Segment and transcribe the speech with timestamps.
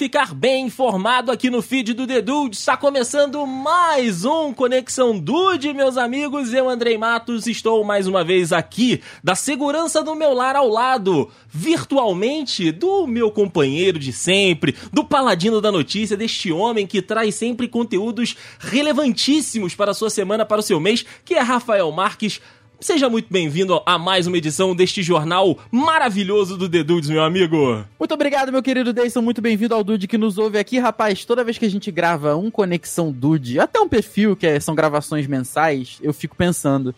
[0.00, 2.56] ficar bem informado aqui no feed do The Dude.
[2.56, 6.54] Está começando mais um Conexão Dude, meus amigos.
[6.54, 11.30] Eu, Andrei Matos, estou mais uma vez aqui, da segurança do meu lar ao lado,
[11.50, 17.68] virtualmente, do meu companheiro de sempre, do paladino da notícia, deste homem que traz sempre
[17.68, 22.40] conteúdos relevantíssimos para a sua semana, para o seu mês, que é Rafael Marques.
[22.80, 27.84] Seja muito bem-vindo a mais uma edição deste jornal maravilhoso do The Dudes, meu amigo.
[27.98, 29.20] Muito obrigado, meu querido Deison.
[29.20, 31.24] Muito bem-vindo ao Dude que nos ouve aqui, rapaz.
[31.26, 34.74] Toda vez que a gente grava um Conexão Dude, até um perfil, que é- são
[34.74, 36.94] gravações mensais, eu fico pensando,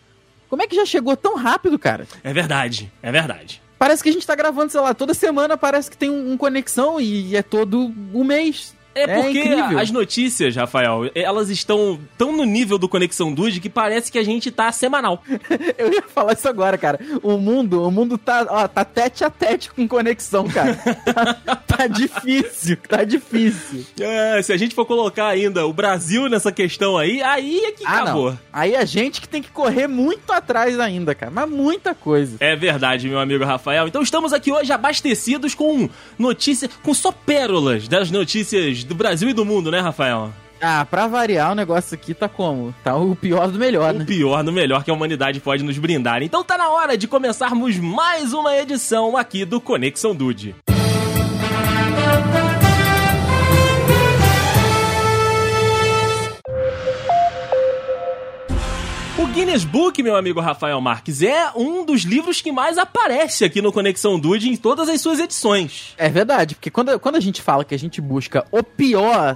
[0.49, 2.07] como é que já chegou tão rápido, cara?
[2.23, 3.61] É verdade, é verdade.
[3.77, 6.37] Parece que a gente tá gravando, sei lá, toda semana parece que tem um, um
[6.37, 8.73] Conexão e é todo um mês.
[8.95, 9.79] É É porque incrível.
[9.79, 14.23] as notícias, Rafael, elas estão tão no nível do Conexão Dude que parece que a
[14.23, 15.23] gente tá semanal.
[15.77, 16.99] Eu ia falar isso agora, cara.
[17.21, 20.75] O mundo, o mundo tá, ó, tá tete a tete com conexão, cara.
[21.05, 23.85] tá, tá difícil, tá difícil.
[23.99, 27.85] É, se a gente for colocar ainda o Brasil nessa questão aí, aí é que
[27.85, 28.31] acabou.
[28.31, 28.39] não.
[28.51, 31.31] Aí a gente que tem que correr muito atrás ainda, cara.
[31.31, 32.37] Mas muita coisa.
[32.39, 33.87] É verdade, meu amigo Rafael.
[33.87, 39.33] Então estamos aqui hoje abastecidos com notícias, com só pérolas das notícias do Brasil e
[39.33, 40.31] do mundo, né, Rafael?
[40.61, 42.73] Ah, pra variar, o negócio aqui tá como?
[42.83, 44.05] Tá o pior do melhor, O né?
[44.05, 46.23] pior do melhor que a humanidade pode nos brindar.
[46.23, 50.55] Então tá na hora de começarmos mais uma edição aqui do Conexão Dude.
[59.33, 63.73] Guinness Book, meu amigo Rafael Marques, é um dos livros que mais aparece aqui no
[63.73, 65.95] Conexão Dude em todas as suas edições.
[65.97, 69.35] É verdade, porque quando, quando a gente fala que a gente busca o pior,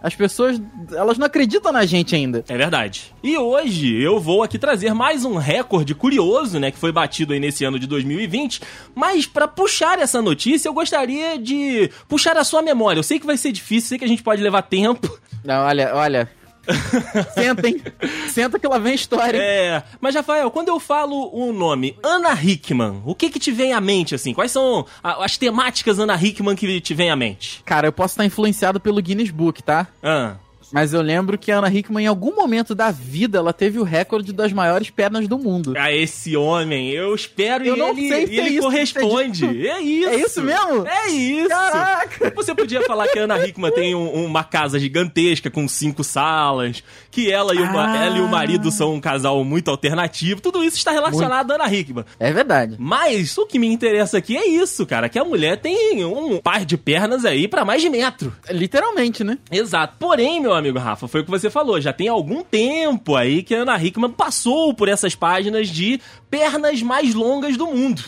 [0.00, 2.44] as pessoas, elas não acreditam na gente ainda.
[2.48, 3.12] É verdade.
[3.20, 7.40] E hoje eu vou aqui trazer mais um recorde curioso, né, que foi batido aí
[7.40, 8.62] nesse ano de 2020.
[8.94, 13.00] Mas pra puxar essa notícia, eu gostaria de puxar a sua memória.
[13.00, 15.18] Eu sei que vai ser difícil, sei que a gente pode levar tempo.
[15.44, 16.41] Não, olha, olha.
[17.34, 17.82] Senta, hein?
[18.28, 19.36] Senta que lá vem a história.
[19.36, 19.42] hein?
[19.44, 23.72] É, mas Rafael, quando eu falo o nome Ana Hickman, o que que te vem
[23.72, 24.32] à mente assim?
[24.32, 27.62] Quais são as temáticas Ana Hickman que te vem à mente?
[27.64, 29.86] Cara, eu posso estar influenciado pelo Guinness Book, tá?
[30.02, 30.36] Ah,
[30.72, 33.82] Mas eu lembro que a Ana Hickman, em algum momento da vida, ela teve o
[33.82, 35.74] recorde das maiores pernas do mundo.
[35.76, 38.58] a esse homem, eu espero Eu e não ele, sei se e é ele isso
[38.58, 39.68] que corresponde.
[39.68, 40.08] É isso.
[40.08, 40.86] É isso mesmo?
[40.86, 41.48] É isso.
[41.48, 42.32] Caraca!
[42.34, 46.82] Você podia falar que a Ana Hickman tem um- uma casa gigantesca com cinco salas,
[47.10, 48.04] que ela e, o, ma- Ah.
[48.06, 50.40] ela e o marido são um casal muito alternativo.
[50.40, 52.04] Tudo isso está relacionado à Ana Hickman.
[52.18, 52.76] É verdade.
[52.78, 56.64] Mas o que me interessa aqui é isso, cara, que a mulher tem um par
[56.64, 58.32] de pernas aí pra mais de metro.
[58.50, 59.38] Literalmente, né?
[59.50, 59.94] Exato.
[59.98, 63.54] Porém, meu amigo Rafa, foi o que você falou, já tem algum tempo aí que
[63.54, 66.00] a Ana Hickman passou por essas páginas de
[66.30, 68.02] pernas mais longas do mundo.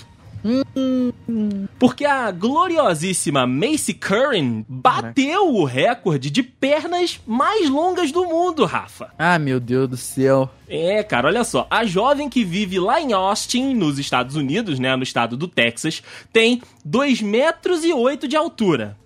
[1.79, 9.11] Porque a gloriosíssima Macy Curran bateu o recorde de pernas mais longas do mundo, Rafa.
[9.19, 10.51] Ah, meu Deus do céu.
[10.69, 11.67] É, cara, olha só.
[11.71, 16.03] A jovem que vive lá em Austin, nos Estados Unidos, né, no estado do Texas,
[16.31, 18.99] tem 2 metros e 8 de altura.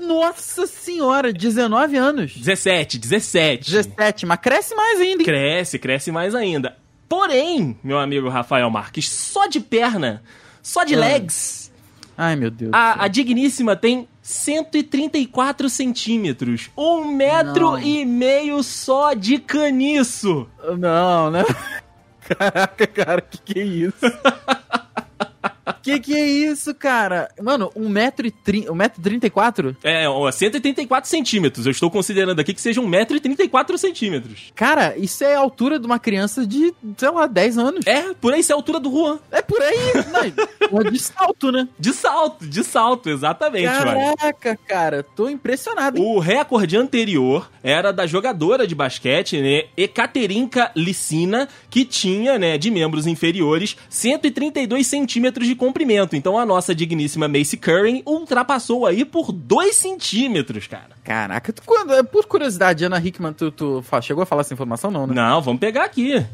[0.00, 2.32] Nossa senhora, 19 anos.
[2.36, 3.70] 17, 17.
[3.70, 5.24] 17, mas cresce mais ainda, hein?
[5.26, 6.76] Cresce, cresce mais ainda.
[7.08, 10.22] Porém, meu amigo Rafael Marques, só de perna,
[10.62, 10.98] só de Ah.
[10.98, 11.72] legs,
[12.18, 12.70] Ai, meu Deus.
[12.74, 16.68] a, a digníssima tem 134 centímetros.
[16.76, 17.78] Um metro Não.
[17.78, 20.48] e meio só de caniço.
[20.78, 21.44] Não, né?
[22.20, 23.94] Caraca, cara, que que é isso?
[25.86, 27.28] que que é isso, cara?
[27.40, 28.66] Mano, 1,34m?
[28.66, 29.76] 1,34m?
[29.84, 31.64] É, ó, 134 centímetros.
[31.66, 34.52] Eu estou considerando aqui que seja 1,34m centímetros.
[34.54, 37.86] Cara, isso é a altura de uma criança de, sei lá, 10 anos.
[37.86, 39.18] É, por aí isso é a altura do Juan.
[39.30, 39.76] É por aí,
[40.72, 41.68] não, de salto, né?
[41.78, 43.66] De salto, de salto, exatamente.
[43.66, 45.98] Caraca, cara, tô impressionado.
[45.98, 46.04] hein?
[46.04, 52.70] O recorde anterior era da jogadora de basquete, né, Ekaterinka Licina, que tinha, né, de
[52.70, 55.75] membros inferiores, 132 centímetros de comprimento.
[56.16, 60.90] Então a nossa digníssima Macy Curran ultrapassou aí por 2 centímetros, cara.
[61.04, 65.06] Caraca, tu, quando, por curiosidade, Ana Hickman, tu, tu chegou a falar essa informação, não,
[65.06, 65.14] né?
[65.14, 66.24] Não, vamos pegar aqui.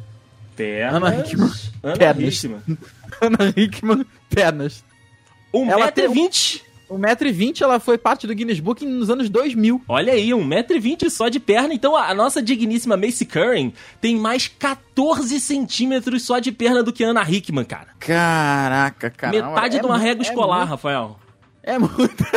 [0.57, 0.95] Pernas.
[0.95, 1.51] Ana Hickman.
[1.83, 2.35] Ana Pernas.
[2.45, 2.63] Hickman.
[3.21, 4.85] Ana Hickman, pernas.
[5.53, 6.15] Ela tem um-
[6.93, 7.33] 1,20m.
[7.33, 9.83] 1,20m, ela foi parte do Guinness Book nos anos 2000.
[9.89, 11.73] Olha aí, 1,20m só de perna.
[11.75, 17.05] Então a nossa digníssima Macy Curran tem mais 14 centímetros só de perna do que
[17.05, 17.89] a Ana Hickman, cara.
[17.99, 19.33] Caraca, cara.
[19.33, 21.19] Metade é de uma mu- régua é escolar, muito- Rafael.
[21.63, 22.25] É muito.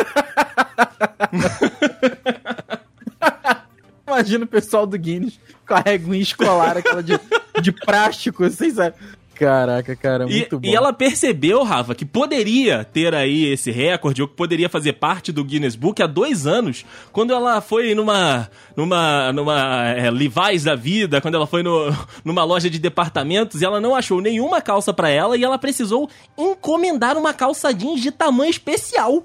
[4.06, 7.18] Imagina o pessoal do Guinness com a reguinha escolar, aquela de,
[7.60, 8.94] de plástico, assim, sabe?
[9.38, 10.68] Caraca, cara, E, muito bom.
[10.68, 15.30] e ela percebeu, Rafa, que poderia ter aí esse recorde, ou que poderia fazer parte
[15.30, 18.50] do Guinness Book há dois anos, quando ela foi numa.
[18.76, 19.32] numa.
[19.32, 21.94] numa é, Levi's da vida, quando ela foi no,
[22.24, 26.08] numa loja de departamentos, e ela não achou nenhuma calça pra ela e ela precisou
[26.36, 29.24] encomendar uma calça jeans de tamanho especial.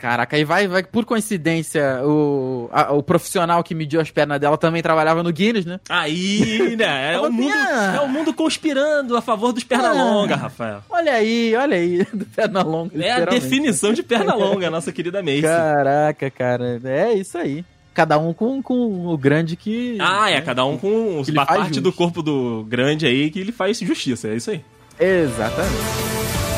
[0.00, 4.56] Caraca, aí vai, vai, por coincidência, o, a- o profissional que mediu as pernas dela
[4.56, 5.78] também trabalhava no Guinness, né?
[5.90, 7.12] Aí, né?
[7.14, 7.54] É o mundo,
[7.96, 9.92] é o mundo conspirando a favor dos perna Ah.
[9.92, 10.82] longa, Rafael.
[10.88, 12.98] Olha aí, olha aí, do perna longa.
[13.04, 15.42] É a definição de perna longa, nossa querida Macy.
[15.42, 17.62] Caraca, cara, é isso aí.
[17.92, 19.98] Cada um com, com o grande que.
[20.00, 23.78] Ah, é, cada um com faz parte do corpo do grande aí que ele faz
[23.80, 24.62] justiça, é isso aí.
[24.98, 26.49] Exatamente.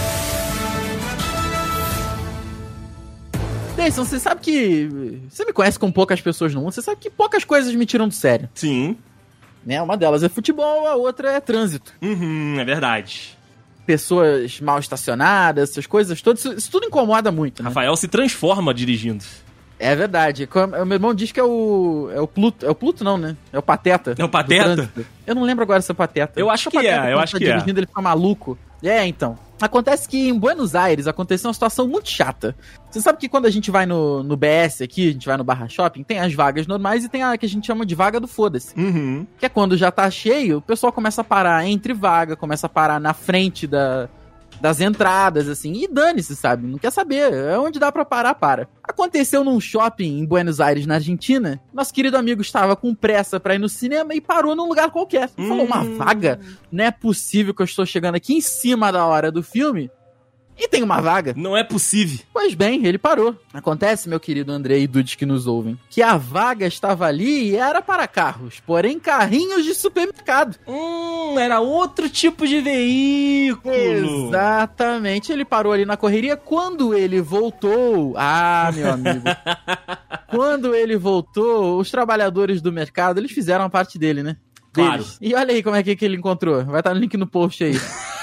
[3.72, 5.20] Deison, você sabe que.
[5.28, 8.06] Você me conhece com poucas pessoas no mundo, você sabe que poucas coisas me tiram
[8.06, 8.48] do sério.
[8.54, 8.96] Sim.
[9.64, 9.80] Né?
[9.80, 11.92] Uma delas é futebol, a outra é trânsito.
[12.02, 13.38] Uhum, é verdade.
[13.86, 17.68] Pessoas mal estacionadas, essas coisas todas, isso, isso tudo incomoda muito, né?
[17.68, 19.24] Rafael se transforma dirigindo.
[19.78, 20.48] É verdade.
[20.80, 22.08] O meu irmão diz que é o.
[22.14, 22.64] É o Pluto.
[22.64, 23.36] É o Pluto, não, né?
[23.52, 24.14] É o Pateta.
[24.16, 24.88] É o Pateta?
[25.26, 26.38] Eu não lembro agora se é o Pateta.
[26.38, 27.52] Eu acho que que é, eu acho tá que é.
[27.52, 28.56] dirigindo, ele fica maluco.
[28.80, 29.36] É, então.
[29.62, 32.56] Acontece que em Buenos Aires aconteceu uma situação muito chata.
[32.90, 35.44] Você sabe que quando a gente vai no, no BS aqui, a gente vai no
[35.44, 38.18] Barra Shopping, tem as vagas normais e tem a que a gente chama de vaga
[38.18, 38.76] do foda-se.
[38.76, 39.24] Uhum.
[39.38, 42.68] Que é quando já tá cheio, o pessoal começa a parar entre vaga, começa a
[42.68, 44.08] parar na frente da,
[44.60, 46.66] das entradas, assim, e dane-se, sabe?
[46.66, 48.68] Não quer saber, é onde dá pra parar, para.
[48.82, 53.54] Aconteceu num shopping em Buenos Aires, na Argentina, nosso querido amigo estava com pressa pra
[53.54, 55.28] ir no cinema e parou num lugar qualquer.
[55.30, 55.96] Falou, uma Hum.
[55.96, 56.38] vaga?
[56.70, 59.90] Não é possível que eu estou chegando aqui em cima da hora do filme
[60.58, 61.34] e tem uma vaga.
[61.36, 62.18] Não é possível.
[62.32, 63.36] Pois bem, ele parou.
[63.52, 67.56] Acontece, meu querido André e Dudes que nos ouvem, que a vaga estava ali e
[67.56, 70.56] era para carros, porém carrinhos de supermercado.
[70.66, 73.74] Hum, era outro tipo de veículo.
[73.74, 76.36] Exatamente, ele parou ali na correria.
[76.36, 79.24] Quando ele voltou, ah, meu amigo,
[80.28, 84.36] quando ele voltou, os trabalhadores do mercado, eles fizeram a parte dele, né?
[84.72, 85.04] Claro.
[85.20, 86.64] E olha aí como é que, que ele encontrou.
[86.64, 87.74] Vai estar no link no post aí.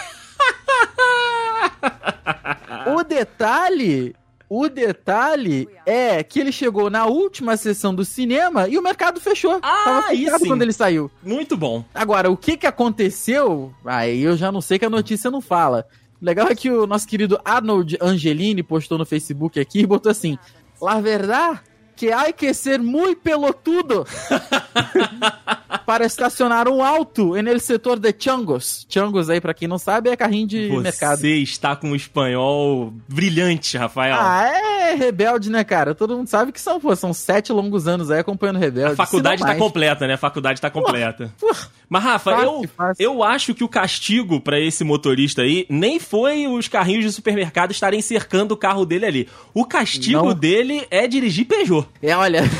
[2.95, 4.15] o detalhe,
[4.49, 9.59] o detalhe é que ele chegou na última sessão do cinema e o mercado fechou.
[9.61, 11.11] Ah, Tava aí fechado quando ele saiu.
[11.23, 11.83] Muito bom.
[11.93, 13.73] Agora, o que que aconteceu?
[13.85, 15.85] Aí eu já não sei que a notícia não fala.
[16.21, 20.11] O legal é que o nosso querido Arnold Angelini postou no Facebook aqui e botou
[20.11, 20.37] assim:
[20.81, 21.61] La verdad
[21.95, 24.07] que hay que ser muy pelotudo
[25.86, 28.86] para estacionar um auto en el setor de changos.
[28.89, 31.25] Changos aí, pra quem não sabe, é carrinho de Você mercado.
[31.25, 34.16] está com um espanhol brilhante, Rafael.
[34.19, 35.94] Ah, é rebelde, né, cara?
[35.94, 38.94] Todo mundo sabe que são, pô, são sete longos anos aí acompanhando rebelde.
[38.94, 40.13] A faculdade tá completa, né?
[40.13, 41.31] A faculdade tá completa.
[41.39, 41.51] Pô,
[41.88, 43.04] Mas, Rafa, Fácil, eu, fácil.
[43.04, 47.71] eu acho que o castigo pra esse motorista aí nem foi os carrinhos de supermercado
[47.71, 49.30] estarem cercando o carro dele ali.
[49.54, 50.33] O castigo Não.
[50.33, 51.88] dele é dirigir Peugeot.
[52.01, 52.44] É, olha.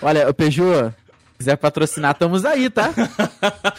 [0.00, 2.90] olha, o Peugeot, se quiser patrocinar, estamos aí, tá?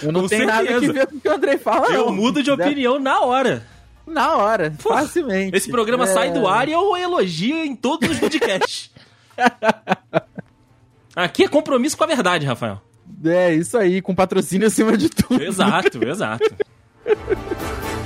[0.02, 2.14] Eu não Com tenho nada que ver com o que o Andrei fala, Eu não.
[2.16, 3.66] mudo de quiser- opinião na hora.
[4.06, 5.56] Na hora, facilmente.
[5.56, 6.08] Esse programa É.
[6.08, 8.92] sai do ar e eu elogio em todos os podcasts.
[11.16, 12.82] Aqui é compromisso com a verdade, Rafael.
[13.24, 15.42] É, isso aí, com patrocínio acima de tudo.
[15.42, 16.54] Exato, exato.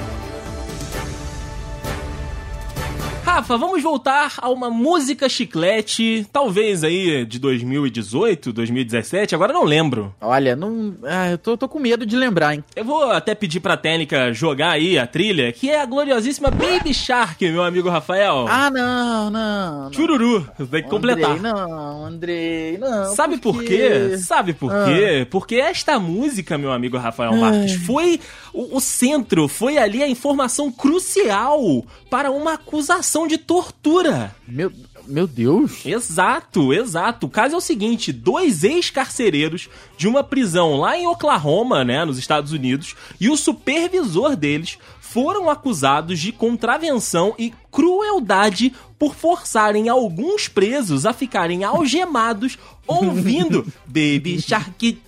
[3.27, 10.15] Rafa, vamos voltar a uma música chiclete, talvez aí de 2018, 2017, agora não lembro.
[10.21, 10.95] Olha, não.
[11.03, 12.63] Ah, eu tô, tô com medo de lembrar, hein?
[12.73, 16.93] Eu vou até pedir pra técnica jogar aí a trilha, que é a gloriosíssima Baby
[16.93, 18.45] Shark, meu amigo Rafael.
[18.49, 19.81] Ah, não, não.
[19.83, 19.93] não.
[19.93, 21.31] Chururu, tem que completar.
[21.31, 23.13] Andrei, não, Andrei, não.
[23.13, 24.17] Sabe por porque- quê?
[24.19, 24.85] Sabe por Ah.
[24.85, 25.27] quê?
[25.29, 28.21] Porque esta música, meu amigo Rafael Marques, foi
[28.57, 34.35] o, o centro, foi ali a informação crucial para uma acusação de tortura.
[34.47, 34.71] Meu,
[35.05, 35.85] meu Deus.
[35.85, 37.27] Exato, exato.
[37.27, 42.17] O caso é o seguinte: dois ex-carcereiros de uma prisão lá em Oklahoma, né, nos
[42.17, 44.79] Estados Unidos, e o supervisor deles
[45.17, 52.55] foram acusados de contravenção e crueldade por forçarem alguns presos a ficarem algemados
[52.85, 55.01] ouvindo Baby Shark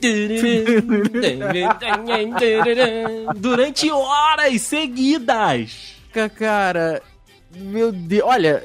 [3.35, 5.93] durante horas seguidas.
[6.11, 7.03] Ca- Cara,
[7.55, 8.23] meu Deus.
[8.25, 8.63] Olha,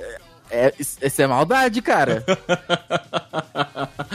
[0.55, 2.25] É, isso é maldade, cara.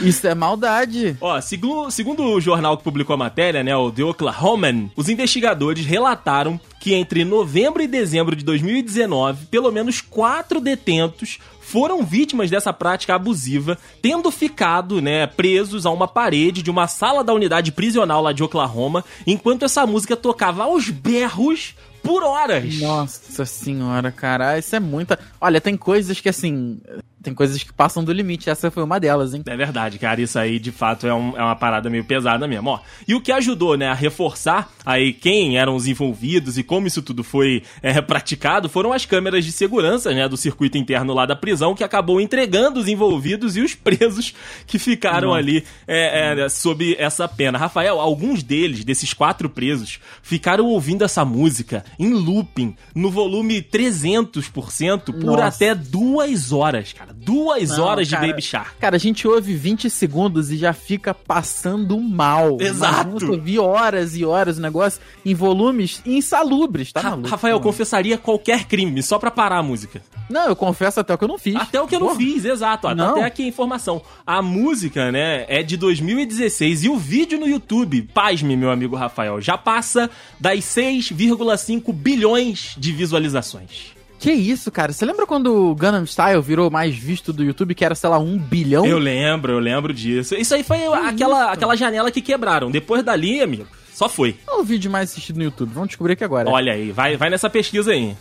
[0.00, 1.14] isso é maldade.
[1.20, 5.84] Ó, segundo, segundo o jornal que publicou a matéria, né, o The Oklahoman, os investigadores
[5.84, 12.72] relataram que entre novembro e dezembro de 2019, pelo menos quatro detentos foram vítimas dessa
[12.72, 18.22] prática abusiva, tendo ficado, né, presos a uma parede de uma sala da unidade prisional
[18.22, 22.78] lá de Oklahoma, enquanto essa música tocava aos berros por horas.
[22.80, 25.18] Nossa senhora, cara, isso é muita.
[25.40, 26.80] Olha, tem coisas que assim,
[27.22, 28.48] tem coisas que passam do limite.
[28.48, 29.42] Essa foi uma delas, hein?
[29.46, 30.20] É verdade, cara.
[30.20, 32.70] Isso aí, de fato, é, um, é uma parada meio pesada mesmo.
[32.70, 36.86] Ó, e o que ajudou, né, a reforçar aí quem eram os envolvidos e como
[36.86, 41.26] isso tudo foi é, praticado foram as câmeras de segurança, né, do circuito interno lá
[41.26, 44.34] da prisão, que acabou entregando os envolvidos e os presos
[44.66, 45.40] que ficaram Nossa.
[45.40, 47.58] ali é, é, sob essa pena.
[47.58, 55.04] Rafael, alguns deles, desses quatro presos, ficaram ouvindo essa música em looping, no volume 300%,
[55.04, 55.46] por Nossa.
[55.46, 57.12] até duas horas, cara.
[57.14, 58.76] Duas Não, horas cara, de Baby Shark.
[58.78, 62.56] Cara, a gente ouve 20 segundos e já fica passando mal.
[62.60, 63.24] Exato.
[63.24, 67.28] Eu ouvi horas e horas o negócio em volumes insalubres, tá maluco?
[67.28, 70.02] Rafael, eu confessaria qualquer crime só pra parar a música.
[70.28, 71.56] Não, eu confesso até o que eu não fiz.
[71.56, 72.12] Até o que eu Porra.
[72.12, 72.86] não fiz, exato.
[72.86, 73.10] Ó, não.
[73.16, 74.00] Até aqui a informação.
[74.24, 79.40] A música, né, é de 2016 e o vídeo no YouTube, pasme, meu amigo Rafael,
[79.40, 83.92] já passa das 6,5 bilhões de visualizações.
[84.18, 84.92] Que isso, cara?
[84.92, 88.18] Você lembra quando o Gangnam Style virou mais visto do YouTube, que era, sei lá,
[88.18, 88.84] um bilhão?
[88.84, 90.34] Eu lembro, eu lembro disso.
[90.34, 92.70] Isso aí foi aquela, aquela janela que quebraram.
[92.70, 94.34] Depois dali, amigo, só foi.
[94.44, 95.72] Qual o vídeo mais assistido no YouTube?
[95.72, 96.50] Vamos descobrir aqui agora.
[96.50, 98.14] Olha aí, vai, vai nessa pesquisa aí.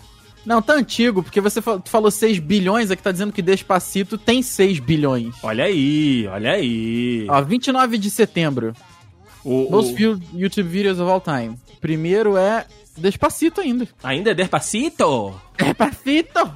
[0.45, 4.79] Não, tá antigo, porque você falou 6 bilhões, aqui tá dizendo que Despacito tem 6
[4.79, 5.35] bilhões.
[5.43, 7.27] Olha aí, olha aí.
[7.29, 8.73] Ó, 29 de setembro.
[9.43, 9.95] O, Most o...
[9.95, 11.57] viewed YouTube videos of all time.
[11.79, 12.65] Primeiro é
[12.97, 13.87] Despacito ainda.
[14.03, 15.39] Ainda é Despacito?
[15.57, 16.53] Despacito!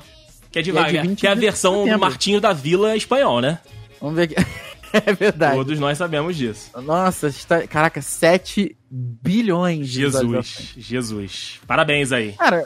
[0.52, 3.60] Que é, de, é, de que é a versão do Martinho da Vila espanhol, né?
[4.00, 4.36] Vamos ver aqui.
[4.94, 5.56] é verdade.
[5.56, 6.70] Todos nós sabemos disso.
[6.82, 11.60] Nossa, está, caraca, 7 bilhões de Jesus, Jesus.
[11.66, 12.34] Parabéns aí.
[12.34, 12.66] Cara,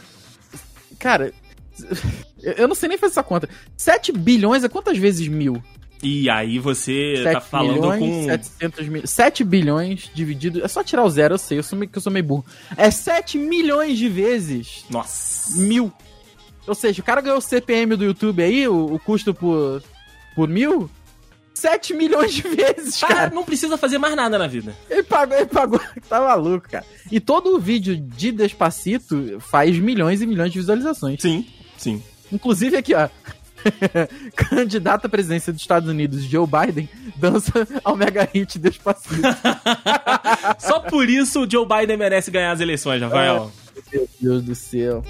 [1.00, 1.34] cara,
[2.42, 3.48] eu não sei nem fazer essa conta.
[3.78, 5.64] 7 bilhões é quantas vezes mil?
[6.02, 8.26] E aí você tá falando milhões, com...
[8.26, 9.08] 700 mil...
[9.08, 10.64] 7 bilhões dividido...
[10.64, 12.46] É só tirar o zero, eu sei, eu sou meio, eu sou meio burro.
[12.76, 14.86] É 7 milhões de vezes...
[14.90, 15.60] Nossa.
[15.60, 15.92] Mil.
[16.68, 19.82] Ou seja, o cara ganhou o CPM do YouTube aí, o, o custo por,
[20.36, 20.90] por mil...
[21.54, 23.16] 7 milhões de vezes, cara.
[23.16, 23.30] cara.
[23.34, 24.76] Não precisa fazer mais nada na vida.
[24.88, 25.82] Ele pagou, ele pagou.
[26.08, 26.86] Tá maluco, cara.
[27.12, 31.20] E todo o vídeo de Despacito faz milhões e milhões de visualizações.
[31.20, 32.04] Sim, sim.
[32.32, 33.10] Inclusive aqui, ó.
[34.36, 39.22] Candidato à presidência dos Estados Unidos, Joe Biden, dança ao mega hit Despacito.
[40.60, 43.52] Só por isso o Joe Biden merece ganhar as eleições, Rafael.
[43.92, 45.04] meu Deus do céu.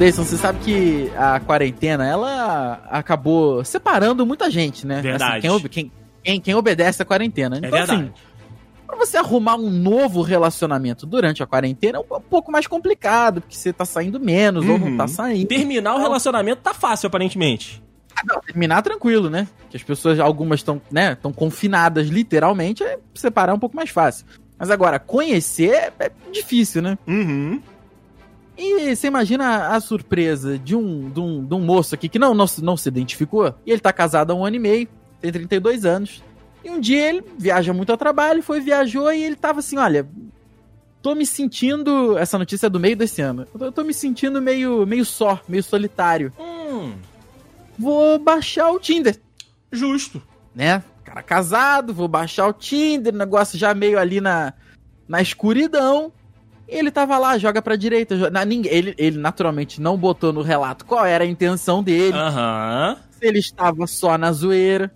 [0.00, 5.02] Deison, você sabe que a quarentena, ela acabou separando muita gente, né?
[5.02, 5.46] Verdade.
[5.46, 5.92] Assim, quem,
[6.24, 7.56] quem, quem, obedece a quarentena.
[7.56, 8.02] É então, é verdade.
[8.04, 8.12] Assim,
[8.90, 13.54] Pra você arrumar um novo relacionamento durante a quarentena é um pouco mais complicado, porque
[13.54, 14.72] você tá saindo menos uhum.
[14.72, 15.08] ou não tá uhum.
[15.08, 15.46] saindo.
[15.46, 17.80] Terminar o relacionamento tá fácil, aparentemente.
[18.16, 19.46] Ah, não, terminar tranquilo, né?
[19.70, 24.26] Que as pessoas, algumas estão, né, estão confinadas literalmente, é separar um pouco mais fácil.
[24.58, 26.98] Mas agora, conhecer é difícil, né?
[27.06, 27.62] Uhum.
[28.58, 32.34] E você imagina a surpresa de um, de um, de um moço aqui que não,
[32.34, 34.88] não, não se identificou, e ele tá casado há um ano e meio,
[35.20, 36.22] tem 32 anos,
[36.64, 40.06] e um dia ele viaja muito a trabalho, foi, viajou e ele tava assim: olha,
[41.02, 42.16] tô me sentindo.
[42.18, 43.46] Essa notícia é do meio desse ano.
[43.58, 46.32] Eu tô me sentindo meio, meio só, meio solitário.
[46.38, 46.92] Hum.
[47.78, 49.18] Vou baixar o Tinder.
[49.72, 50.22] Justo.
[50.54, 50.82] Né?
[51.04, 54.52] Cara casado, vou baixar o Tinder, negócio já meio ali na,
[55.08, 56.12] na escuridão.
[56.68, 58.30] Ele tava lá, joga pra direita.
[58.30, 62.16] Na, ninguém, ele, ele naturalmente não botou no relato qual era a intenção dele.
[62.16, 62.96] Aham.
[62.96, 63.10] Uhum.
[63.18, 64.92] Se ele estava só na zoeira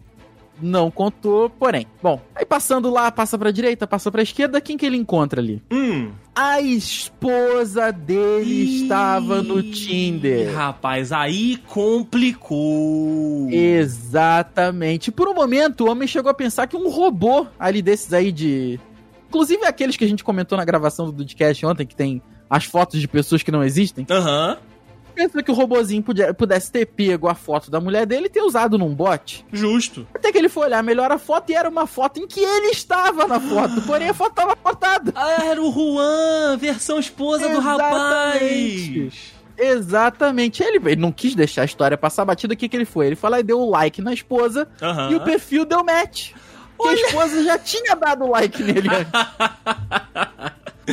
[0.60, 1.86] não contou, porém.
[2.02, 5.62] Bom, aí passando lá, passa pra direita, passa pra esquerda, quem que ele encontra ali?
[5.72, 6.10] Hum.
[6.34, 10.52] A esposa dele Ih, estava no Tinder.
[10.54, 13.48] Rapaz, aí complicou.
[13.50, 15.12] Exatamente.
[15.12, 18.80] Por um momento, o homem chegou a pensar que um robô ali desses aí de.
[19.28, 22.20] Inclusive aqueles que a gente comentou na gravação do podcast ontem, que tem
[22.50, 24.06] as fotos de pessoas que não existem.
[24.10, 24.58] Aham.
[24.60, 24.73] Uhum
[25.14, 26.04] pensa que o robozinho
[26.36, 29.44] pudesse ter pego a foto da mulher dele e ter usado num bot.
[29.52, 30.06] Justo.
[30.14, 32.68] Até que ele foi olhar melhor a foto e era uma foto em que ele
[32.68, 35.12] estava na foto, porém a foto estava cortada.
[35.14, 37.62] Ah, era o Juan, versão esposa Exatamente.
[37.62, 39.34] do rapaz.
[39.56, 40.62] Exatamente.
[40.62, 42.54] Ele, ele, não quis deixar a história passar batida.
[42.54, 43.06] O que, que ele foi?
[43.06, 45.12] Ele foi lá e deu o like na esposa uhum.
[45.12, 46.32] e o perfil deu match.
[46.80, 49.12] que a esposa já tinha dado like nele antes.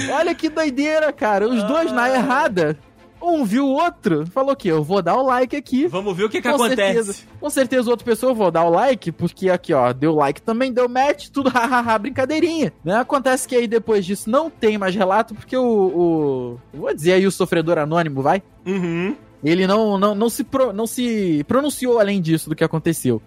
[0.09, 1.47] Olha que doideira, cara.
[1.47, 2.77] Os dois na errada.
[3.21, 5.87] Um viu o outro, falou que eu vou dar o like aqui.
[5.87, 6.75] Vamos ver o que, que com acontece.
[6.75, 10.41] Certeza, com certeza, outra pessoa eu vou dar o like, porque aqui, ó, deu like
[10.41, 12.73] também, deu match, tudo hahaha, brincadeirinha.
[12.83, 12.95] Né?
[12.95, 15.63] Acontece que aí depois disso não tem mais relato, porque o.
[15.63, 18.41] o vou dizer aí o sofredor anônimo, vai?
[18.65, 19.15] Uhum.
[19.43, 23.21] Ele não, não, não, se pro, não se pronunciou além disso do que aconteceu.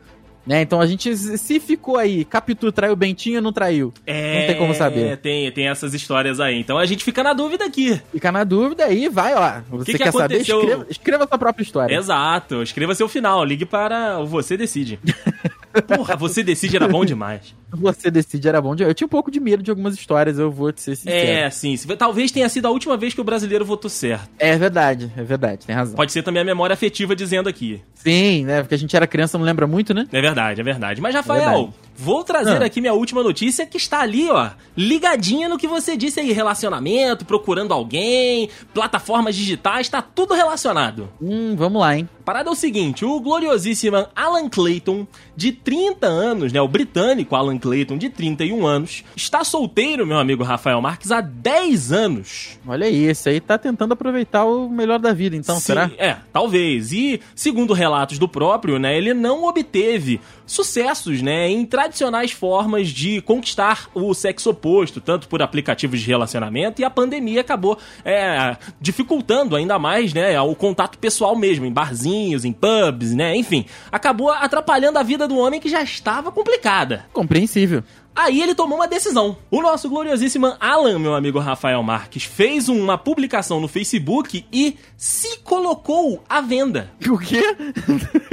[0.46, 0.60] Né?
[0.62, 3.92] Então a gente, se ficou aí, Capitu traiu o Bentinho ou não traiu?
[4.06, 5.16] É, Não tem como saber.
[5.16, 6.58] Tem, tem essas histórias aí.
[6.58, 8.00] Então a gente fica na dúvida aqui.
[8.12, 9.60] Fica na dúvida aí, vai, ó.
[9.70, 10.34] Você que quer saber?
[10.34, 10.60] aconteceu?
[10.60, 11.94] Escreva, escreva sua própria história.
[11.94, 12.62] Exato.
[12.62, 13.42] Escreva seu final.
[13.44, 14.98] Ligue para Você Decide.
[15.82, 17.54] Porra, Você Decide era bom demais.
[17.72, 18.74] Você decide, era bom.
[18.76, 21.16] de- Eu tinha um pouco de medo de algumas histórias, eu vou te ser sincero.
[21.30, 21.76] É, sim.
[21.98, 24.28] Talvez tenha sido a última vez que o brasileiro votou certo.
[24.38, 25.96] É verdade, é verdade, tem razão.
[25.96, 27.82] Pode ser também a memória afetiva dizendo aqui.
[27.94, 28.60] Sim, né?
[28.62, 30.06] Porque a gente era criança, não lembra muito, né?
[30.12, 31.00] É verdade, é verdade.
[31.00, 31.74] Mas, Rafael, Verdade.
[31.96, 32.66] Vou trazer Ah.
[32.66, 37.24] aqui minha última notícia que está ali, ó, ligadinha no que você disse aí, relacionamento,
[37.24, 41.08] procurando alguém, plataformas digitais, tá tudo relacionado.
[41.20, 42.08] Hum, vamos lá, hein?
[42.20, 47.36] A parada é o seguinte, o gloriosíssimo Alan Clayton, de 30 anos, né, o britânico
[47.36, 52.58] Alan Clayton, de 31 anos, está solteiro, meu amigo Rafael Marques, há 10 anos.
[52.66, 55.90] Olha aí, esse aí tá tentando aproveitar o melhor da vida, então, Sim, será?
[55.98, 56.92] É, talvez.
[56.92, 63.20] E, segundo relatos do próprio, né, ele não obteve sucessos, né, em tradicionais formas de
[63.20, 69.54] conquistar o sexo oposto, tanto por aplicativos de relacionamento, e a pandemia acabou é, dificultando
[69.54, 73.66] ainda mais, né, o contato pessoal mesmo, em barzinhos, em pubs, né, enfim.
[73.92, 77.04] Acabou atrapalhando a vida do homem que já estava complicada.
[77.12, 77.82] Compreensível.
[78.16, 79.36] Aí ele tomou uma decisão.
[79.50, 85.38] O nosso gloriosíssimo Alan, meu amigo Rafael Marques, fez uma publicação no Facebook e se
[85.38, 86.92] colocou à venda.
[87.08, 87.42] O quê?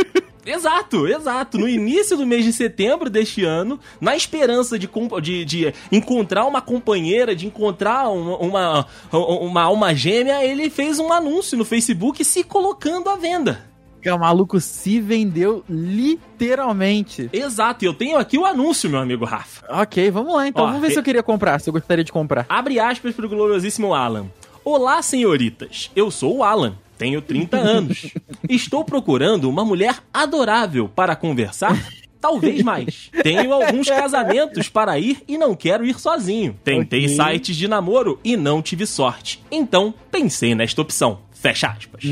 [0.45, 1.57] Exato, exato.
[1.57, 4.89] No início do mês de setembro deste ano, na esperança de,
[5.21, 11.11] de, de encontrar uma companheira, de encontrar uma, uma, uma alma gêmea, ele fez um
[11.13, 13.69] anúncio no Facebook se colocando à venda.
[14.03, 17.29] O maluco se vendeu literalmente.
[17.31, 19.63] Exato, e eu tenho aqui o anúncio, meu amigo Rafa.
[19.81, 20.63] Ok, vamos lá então.
[20.63, 22.47] Ó, vamos ver e- se eu queria comprar, se eu gostaria de comprar.
[22.49, 24.25] Abre aspas pro gloriosíssimo Alan.
[24.73, 25.91] Olá, senhoritas.
[25.93, 26.77] Eu sou o Alan.
[26.97, 28.09] Tenho 30 anos.
[28.47, 31.77] Estou procurando uma mulher adorável para conversar.
[32.21, 33.09] Talvez mais.
[33.21, 36.57] Tenho alguns casamentos para ir e não quero ir sozinho.
[36.63, 37.17] Tentei Ok.
[37.17, 39.43] sites de namoro e não tive sorte.
[39.51, 41.19] Então, pensei nesta opção.
[41.33, 42.05] Fecha aspas.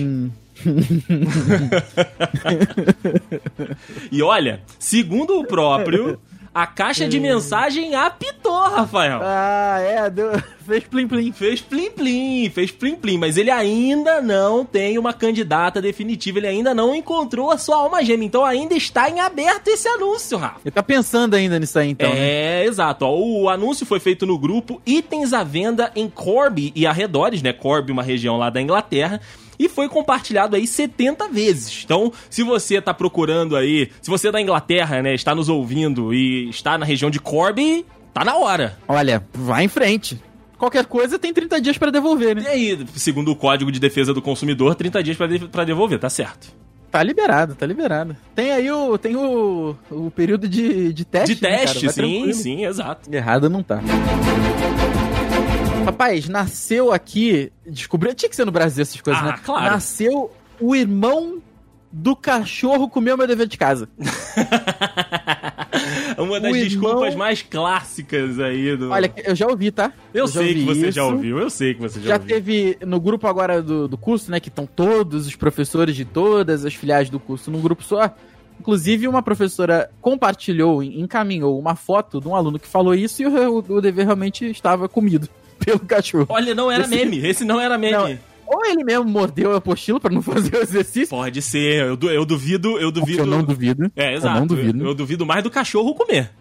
[4.12, 6.19] e olha, segundo o próprio,
[6.53, 9.19] a caixa de mensagem apitou, Rafael.
[9.23, 10.31] Ah, é, deu...
[10.65, 11.31] fez plim plim.
[11.31, 16.47] Fez plim plim, fez plim plim, mas ele ainda não tem uma candidata definitiva, ele
[16.47, 20.62] ainda não encontrou a sua alma gêmea, então ainda está em aberto esse anúncio, Rafa.
[20.63, 22.09] Ele tá pensando ainda nisso aí, então.
[22.09, 22.19] né?
[22.19, 23.05] é, exato.
[23.05, 27.53] Ó, o anúncio foi feito no grupo Itens à Venda em Corby e arredores, né?
[27.53, 29.21] Corby, uma região lá da Inglaterra.
[29.60, 31.82] E foi compartilhado aí 70 vezes.
[31.84, 36.13] Então, se você tá procurando aí, se você é da Inglaterra, né, está nos ouvindo
[36.13, 38.78] e está na região de Corby, tá na hora.
[38.88, 40.17] Olha, vai em frente.
[40.58, 42.50] Qualquer coisa tem 30 dias pra devolver, E né?
[42.50, 46.54] aí, segundo o Código de Defesa do Consumidor, 30 dias pra de- devolver, tá certo.
[46.91, 48.15] Tá liberado, tá liberado.
[48.34, 51.36] Tem aí o, tem o, o período de, de teste.
[51.36, 51.62] De né, cara?
[51.65, 52.34] teste, Vai sim, tranquilo.
[52.34, 53.13] sim, exato.
[53.13, 53.80] Errado não tá.
[55.91, 57.52] Rapaz, nasceu aqui.
[57.65, 58.13] Descobriu.
[58.13, 59.39] Tinha que ser no Brasil essas coisas, Ah, né?
[59.43, 59.71] claro.
[59.71, 61.41] Nasceu o irmão
[61.91, 63.89] do cachorro comeu meu dever de casa.
[66.17, 68.89] Uma das O desculpas irmão- mais clássicas aí do.
[68.91, 69.91] Olha, eu já ouvi, tá?
[70.13, 71.12] eu já sei que você já isso.
[71.13, 72.28] ouviu, eu sei que você já, Já ouviu.
[72.28, 74.39] teve no grupo agora do, do curso, né?
[74.39, 78.13] Que estão todos os professores de todas as filiais do curso num grupo só.
[78.60, 83.63] Inclusive, uma professora compartilhou, encaminhou uma foto de um aluno que falou isso e o,
[83.69, 85.30] o dever realmente estava comido
[85.77, 86.25] pelo cachorro.
[86.29, 87.93] Olha, não era Esse- meme, esse não era meme.
[87.93, 91.10] Não, Ou ele mesmo mordeu a apostila pra não fazer o exercício.
[91.10, 93.19] Pode ser, eu, eu duvido, eu duvido.
[93.21, 93.91] Eu não duvido.
[93.95, 94.39] É, Eu exato.
[94.39, 94.84] não duvido.
[94.84, 96.32] Eu, eu duvido mais do cachorro comer.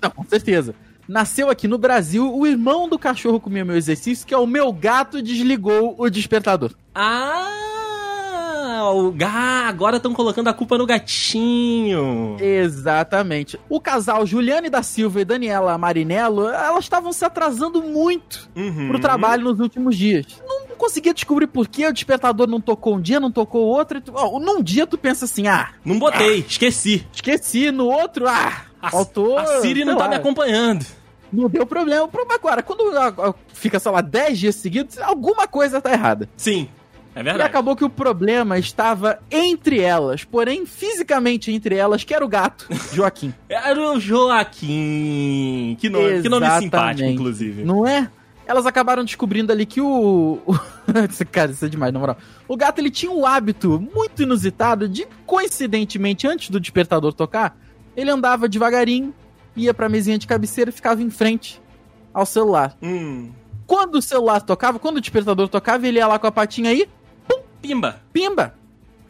[0.00, 0.74] Não, com certeza.
[1.08, 4.72] Nasceu aqui no Brasil, o irmão do cachorro comeu meu exercício, que é o meu
[4.72, 6.72] gato desligou o despertador.
[6.92, 7.48] Ah,
[8.84, 9.14] o
[9.66, 12.36] agora estão colocando a culpa no gatinho.
[12.40, 13.58] Exatamente.
[13.68, 18.88] O casal Juliane da Silva e Daniela Marinello, elas estavam se atrasando muito Uhum.
[18.88, 20.26] pro trabalho nos últimos dias.
[20.46, 24.00] Não conseguia descobrir por que o despertador não tocou um dia, não tocou outro.
[24.00, 27.06] tu- ó, num dia tu pensa assim, ah, Não botei, esqueci.
[27.12, 27.70] esqueci.
[27.70, 29.38] No outro, ah, A, faltou...
[29.38, 30.10] a Siri não tá lá.
[30.10, 30.84] me acompanhando.
[31.32, 32.08] Não deu problema.
[32.30, 36.28] Agora, quando ah, ah, fica, sei lá, 10 dias seguidos, alguma coisa tá errada.
[36.36, 36.68] Sim.
[37.16, 37.48] É E verdade.
[37.48, 42.68] acabou que o problema estava entre elas, porém fisicamente entre elas, que era o gato,
[42.92, 43.32] Joaquim.
[43.48, 45.76] Era o Joaquim.
[45.80, 47.64] Que nome, que nome simpático, inclusive.
[47.64, 48.10] Não é?
[48.46, 50.38] Elas acabaram descobrindo ali que o.
[51.32, 52.16] Cara, isso é demais, na moral.
[52.46, 57.56] O gato ele tinha o hábito muito inusitado de, coincidentemente, antes do despertador tocar,
[57.96, 59.12] ele andava devagarinho,
[59.56, 61.60] ia pra mesinha de cabeceira e ficava em frente
[62.14, 62.76] ao celular.
[62.80, 63.30] Hum.
[63.66, 66.86] Quando o celular tocava, quando o despertador tocava, ele ia lá com a patinha aí,
[67.60, 68.00] Pimba.
[68.12, 68.54] pimba!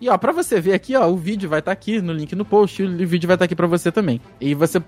[0.01, 2.45] E ó, pra você ver aqui, ó, o vídeo vai estar aqui no link no
[2.45, 4.21] post, e o vídeo vai estar aqui pra você também.
[4.41, 4.83] E você,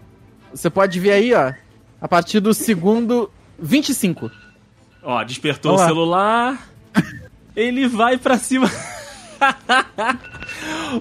[0.53, 1.53] você pode ver aí, ó,
[2.01, 4.31] a partir do segundo 25.
[5.03, 6.68] Ó, despertou Olha o celular.
[7.57, 8.71] Ele vai pra cima.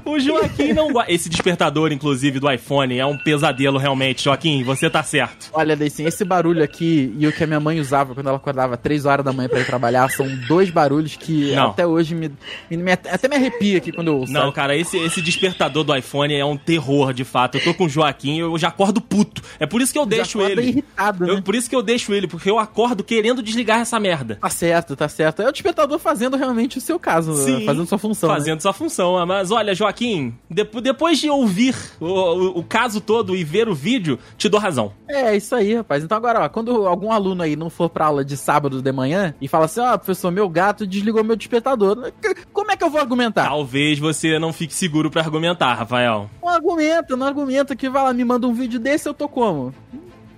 [0.05, 1.11] o Joaquim não guarda.
[1.11, 4.23] Esse despertador, inclusive, do iPhone é um pesadelo, realmente.
[4.25, 5.49] Joaquim, você tá certo.
[5.53, 8.75] Olha, Deicin, esse barulho aqui e o que a minha mãe usava quando ela acordava
[8.77, 11.69] 3 horas da manhã pra ir trabalhar são dois barulhos que Não.
[11.71, 12.31] até hoje me,
[12.69, 14.31] me- me- até me arrepia aqui quando eu ouço.
[14.33, 14.53] Não, sabe?
[14.53, 17.57] cara, esse, esse despertador do iPhone é um terror, de fato.
[17.57, 19.41] Eu tô com o Joaquim, eu já acordo puto.
[19.59, 20.61] É por isso que eu Já deixo ele.
[20.61, 21.33] irritado, né?
[21.33, 24.37] Eu- por isso que eu deixo ele, porque eu acordo querendo desligar essa merda.
[24.41, 25.41] Tá certo, tá certo.
[25.41, 28.29] É o despertador fazendo realmente o seu caso, Sim, fazendo sua função.
[28.29, 28.35] né?
[28.35, 29.25] Fazendo sua função.
[29.25, 33.75] Mas olha, Joaquim, depo- depois de ouvir o, o- o caso todo e ver o
[33.75, 34.93] vídeo, te dou razão.
[35.07, 36.03] É, isso aí, rapaz.
[36.03, 39.33] Então agora, ó, quando algum aluno aí não for pra aula de sábado de manhã
[39.41, 42.11] e fala assim, ó, professor, meu gato desligou meu despertador,
[42.53, 43.45] como é que eu vou argumentar?
[43.47, 46.29] Talvez você não fique seguro pra argumentar, Rafael.
[46.41, 49.73] Não argumenta, não argumenta que vai lá, me manda um vídeo desse, eu tô como?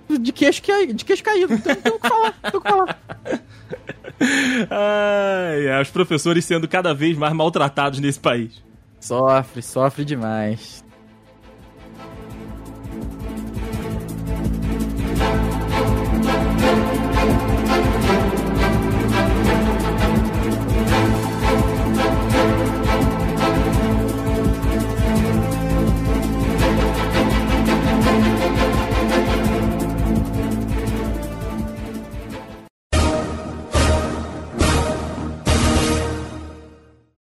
[0.10, 0.86] De queixo, ca...
[0.86, 3.00] de queixo caído, então tem o que falar, tem o que falar.
[4.70, 8.62] Ai, os professores sendo cada vez mais maltratados nesse país.
[9.00, 10.84] Sofre, sofre demais.